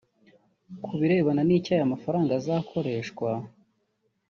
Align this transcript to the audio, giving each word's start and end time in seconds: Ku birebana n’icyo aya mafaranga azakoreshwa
Ku 0.83 0.91
birebana 0.99 1.41
n’icyo 1.45 1.71
aya 1.75 1.91
mafaranga 1.93 2.31
azakoreshwa 2.39 3.29